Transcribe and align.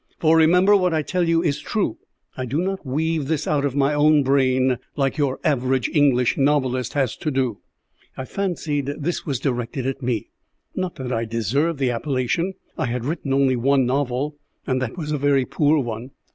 For, 0.17 0.35
remember, 0.35 0.75
what 0.75 0.95
I 0.95 1.03
tell 1.03 1.29
you 1.29 1.43
is 1.43 1.59
true. 1.59 1.99
I 2.35 2.45
do 2.47 2.59
not 2.59 2.83
weave 2.83 3.27
this 3.27 3.45
out 3.45 3.63
of 3.63 3.75
my 3.75 3.93
own 3.93 4.23
brain 4.23 4.79
like 4.95 5.19
your 5.19 5.39
average 5.43 5.89
English 5.93 6.37
novelist 6.39 6.93
has 6.93 7.15
to 7.17 7.29
do." 7.29 7.59
I 8.17 8.25
fancied 8.25 8.87
this 8.97 9.27
was 9.27 9.39
directed 9.39 9.85
at 9.85 10.01
me. 10.01 10.31
Not 10.75 10.95
that 10.95 11.11
I 11.13 11.25
deserved 11.25 11.77
the 11.77 11.91
appellation. 11.91 12.55
I 12.79 12.87
had 12.87 13.05
written 13.05 13.31
only 13.31 13.55
one 13.55 13.85
novel, 13.85 14.37
and 14.65 14.81
that 14.81 14.97
was 14.97 15.11
a 15.11 15.19
very 15.19 15.45
poor 15.45 15.77
one. 15.77 16.09